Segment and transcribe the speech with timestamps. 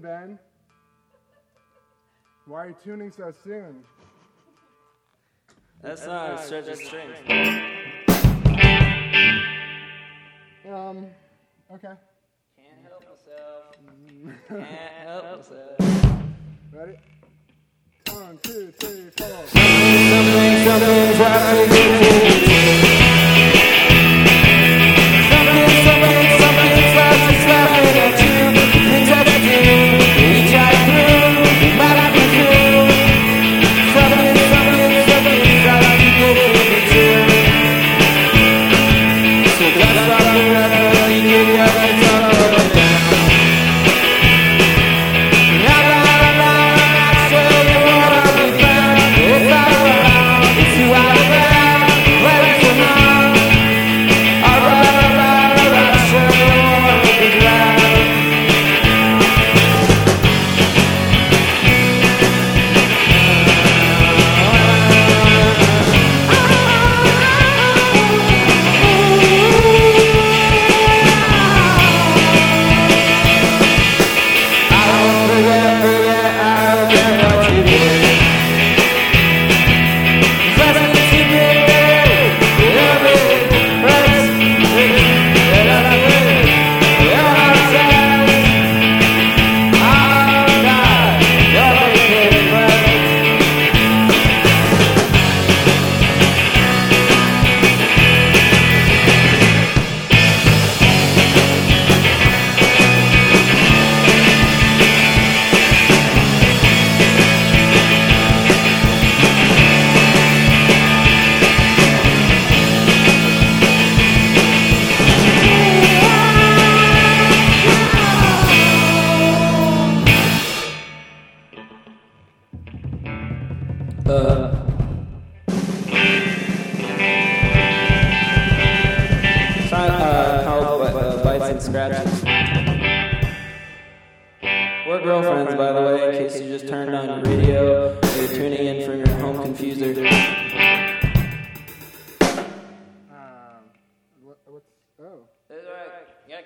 [0.00, 0.38] Ben?
[2.46, 3.84] Why are you tuning so soon?
[5.82, 7.18] That's not a stretch of strings.
[10.68, 11.06] Um,
[11.72, 11.94] okay.
[12.56, 13.76] Can't help myself.
[14.48, 14.66] Can't
[15.06, 15.78] help myself.
[16.72, 16.96] Ready?
[18.10, 19.46] One, two, three, four.
[19.46, 22.89] Something, something's happening.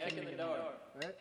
[0.05, 0.59] The door.
[1.01, 1.15] Right?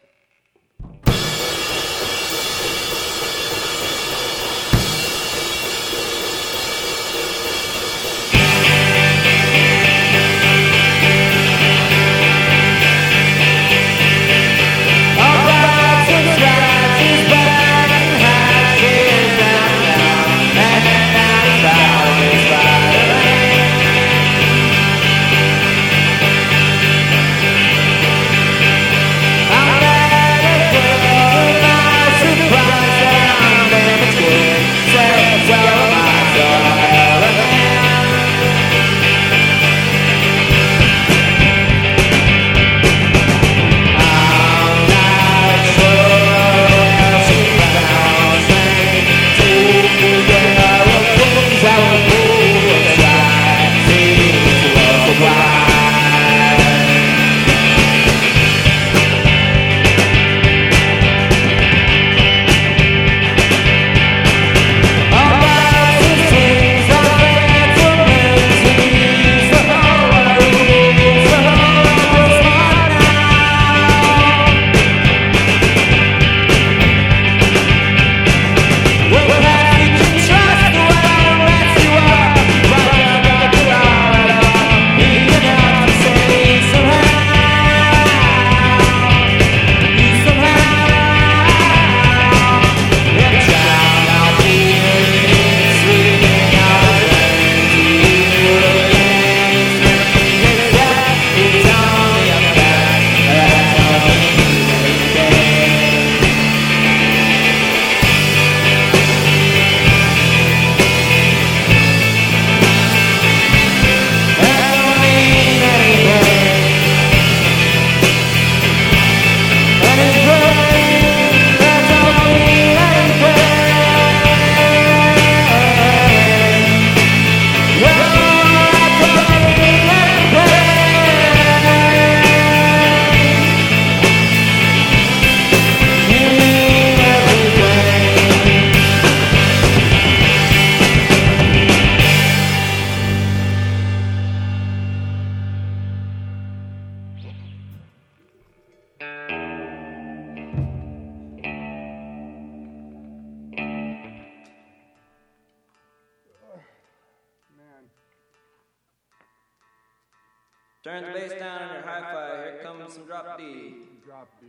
[160.84, 162.44] Turn the bass down on your hi-fi.
[162.44, 163.76] Here comes some drop D.
[164.06, 164.48] Drop D.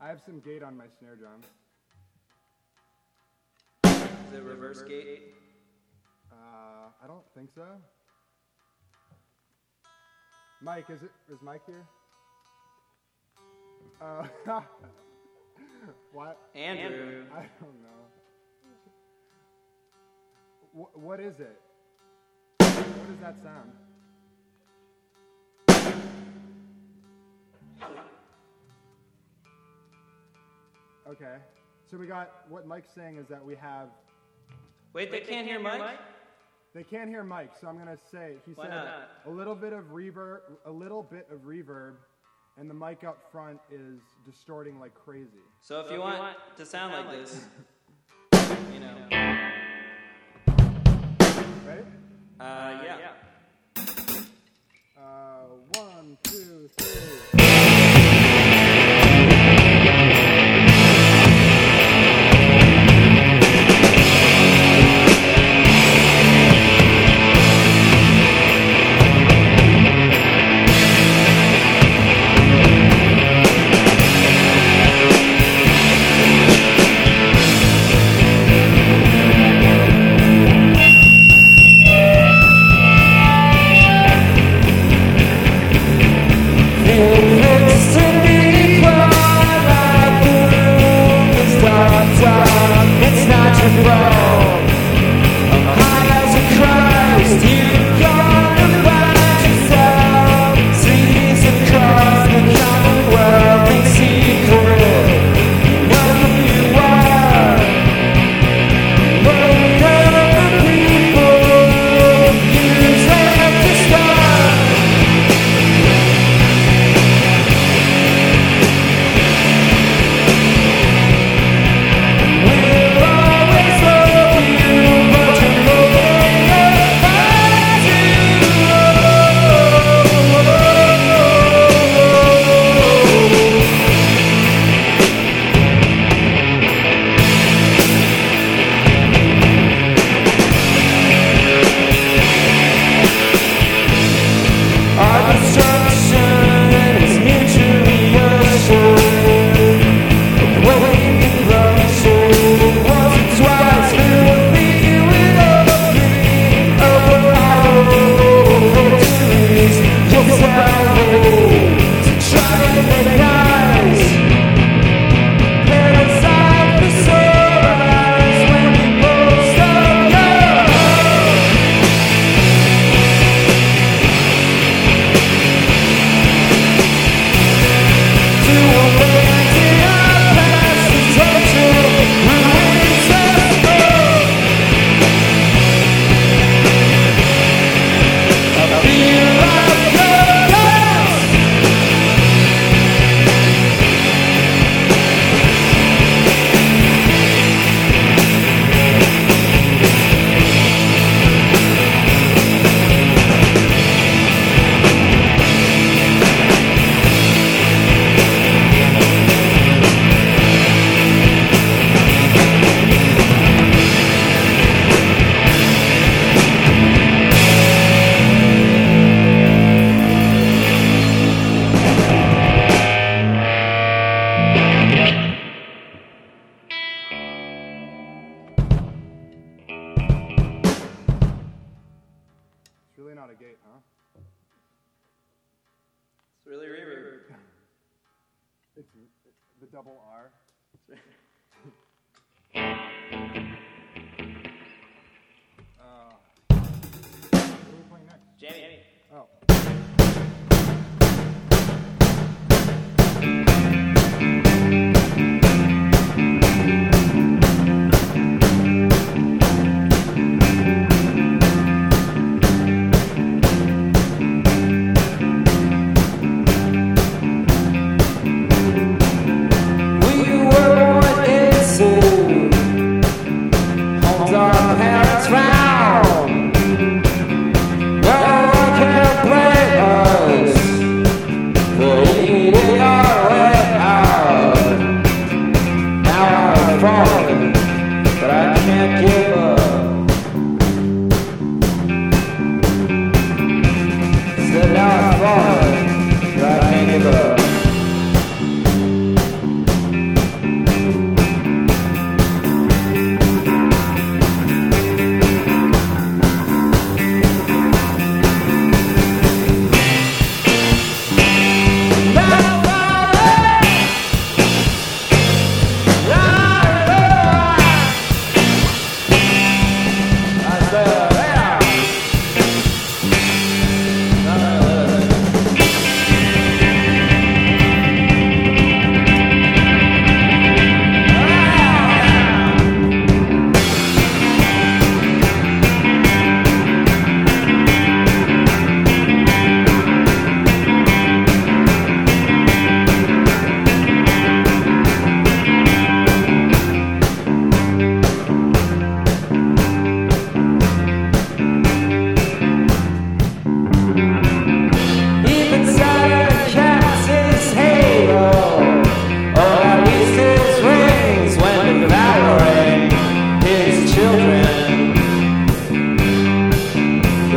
[0.00, 1.40] I have some gate on my snare drum.
[3.84, 5.34] Is it reverse gate?
[6.30, 7.66] Uh, I don't think so.
[10.62, 11.10] Mike, is it?
[11.28, 11.84] Is Mike here?
[14.00, 14.28] Uh,
[16.12, 16.38] what?
[16.54, 17.24] Andrew.
[17.34, 18.08] I don't know.
[20.72, 21.60] Wh- what is it?
[23.10, 23.72] What does that sound?
[31.08, 31.38] Okay.
[31.90, 33.88] So we got what Mike's saying is that we have
[34.92, 35.98] Wait, they can't hear Mike?
[36.72, 39.08] they can't hear Mike, so I'm gonna say he Why said not?
[39.26, 41.94] a little bit of reverb, a little bit of reverb,
[42.58, 45.42] and the mic up front is distorting like crazy.
[45.60, 47.44] So if you want to sound like this,
[48.72, 48.94] you know.
[51.66, 51.82] Ready?
[52.40, 52.96] Uh, yeah.
[54.96, 55.44] Uh,
[55.74, 57.39] one, two, three.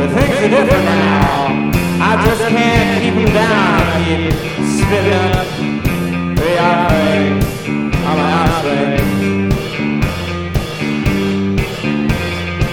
[0.06, 1.70] but things are different now.
[2.00, 3.52] I just can't keep them down.
[3.52, 4.32] I keep
[4.76, 5.46] spitting up
[6.36, 7.32] the outbreak
[8.04, 9.00] on my outbreak.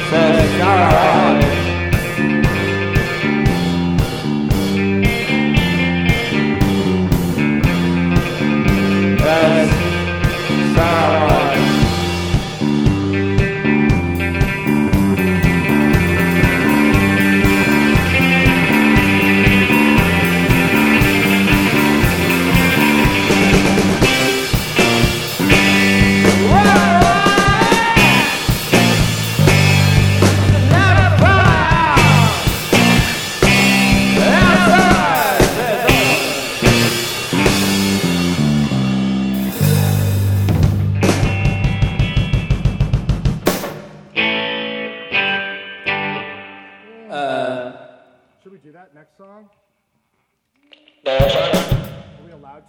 [0.09, 1.21] Says, alright.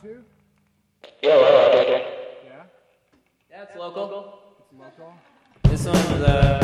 [0.03, 0.25] too?
[1.23, 2.65] Yeah, yeah, yeah.
[3.51, 4.41] Yeah, it's local.
[4.59, 5.15] It's local.
[5.63, 6.61] This one was, uh,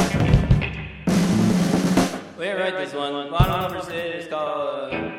[2.37, 3.31] We're right, this one.
[3.31, 4.93] Bottom number is called.
[4.93, 5.18] Uh,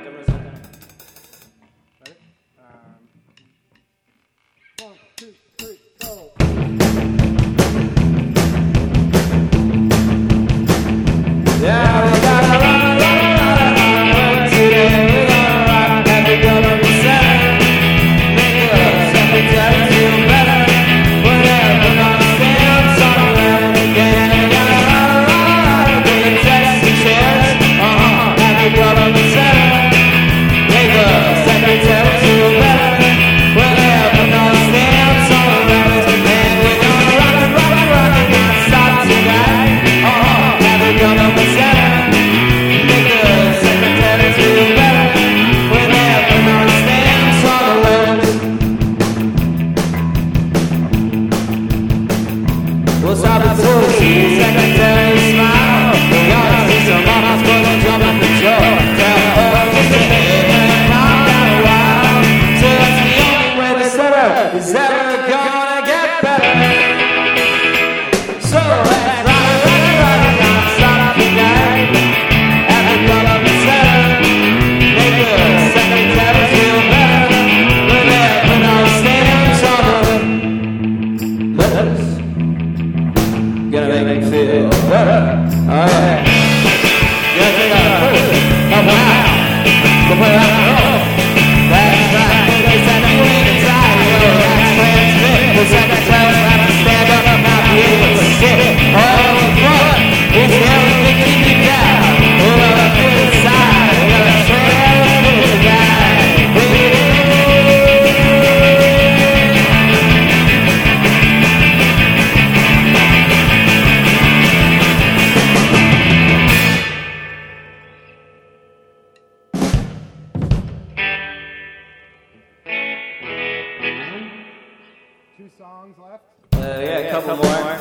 [125.80, 126.26] songs left?
[126.54, 127.80] Uh, yeah, a couple, yeah, more.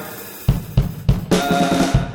[1.33, 2.11] Uh,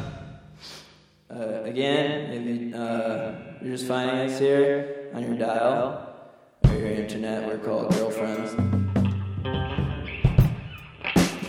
[1.29, 6.07] uh, again, if uh, you're just finding us here on your dial
[6.65, 8.53] or your internet, we're called girlfriends.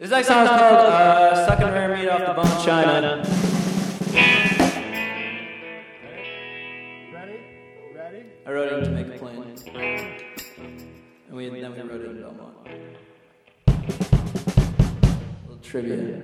[0.01, 3.52] This next song is called uh, and Rare Meat Off the Bone China.
[8.45, 9.57] I wrote it to make a plan.
[11.29, 12.57] And we, then we wrote it in Belmont.
[13.69, 13.73] A
[15.47, 16.23] little trivia.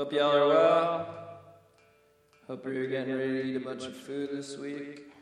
[0.00, 1.08] Hope y'all are well.
[2.46, 5.12] Hope you're getting ready to eat a bunch of food this week.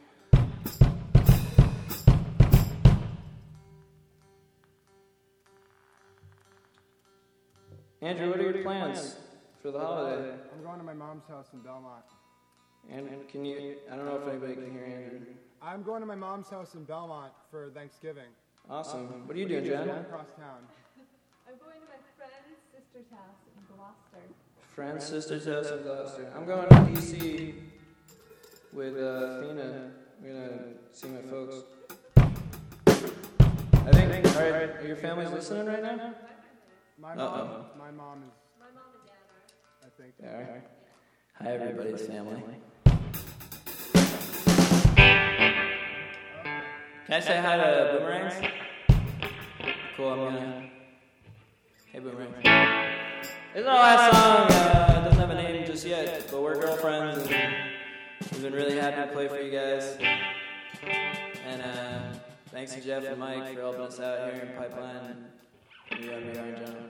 [8.01, 9.17] Andrew, what are your plans
[9.61, 10.37] for the holiday?
[10.55, 12.05] I'm going to my mom's house in Belmont.
[12.89, 13.79] And can you?
[13.91, 15.27] I don't know if anybody can hear Andrew.
[15.61, 18.31] I'm going to my mom's house in Belmont for Thanksgiving.
[18.71, 19.27] Awesome.
[19.27, 19.81] What are you doing, Jen?
[19.81, 20.63] I'm going Across town.
[21.49, 24.48] I'm going to my friend's sister's house in Gloucester.
[24.79, 26.33] Friend's sister's house in Gloucester.
[26.37, 27.53] I'm going to DC
[28.73, 29.91] with uh, Athena.
[30.23, 30.59] We're gonna
[30.93, 31.57] see my folks.
[32.17, 34.25] I think.
[34.37, 36.15] All right, are your families listening right now?
[36.97, 37.65] My mom, Uh-oh.
[37.77, 39.83] my mom is, My mom and dad are.
[39.83, 40.15] I think.
[40.23, 40.33] Yeah.
[40.33, 40.63] all right.
[41.43, 42.43] Hi, everybody's family.
[47.05, 48.35] Can I say hi to Boomerangs?
[49.97, 50.13] Cool.
[50.13, 50.71] I'm gonna.
[51.91, 52.88] Hey, Boomerangs.
[53.55, 54.47] Is our last song.
[54.53, 57.55] Uh, it doesn't have a name just yet, but we're girlfriends, and
[58.31, 59.97] we've been really happy to play for you guys.
[61.47, 62.19] And uh,
[62.51, 65.25] thanks to Jeff and Mike for helping us out here in Pipeline
[65.91, 66.89] and you me in